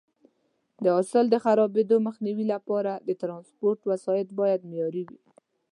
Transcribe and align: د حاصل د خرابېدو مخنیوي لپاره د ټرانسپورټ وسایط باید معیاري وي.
د 0.83 0.85
حاصل 0.95 1.25
د 1.29 1.35
خرابېدو 1.43 1.95
مخنیوي 2.07 2.45
لپاره 2.53 2.91
د 3.07 3.09
ټرانسپورټ 3.21 3.79
وسایط 3.91 4.27
باید 4.39 4.67
معیاري 4.69 5.03
وي. 5.09 5.19